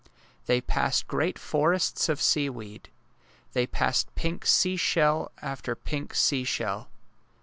[0.47, 2.89] They passed great forests of seaweed.
[3.53, 6.87] They passed pink seashell after pink seashell.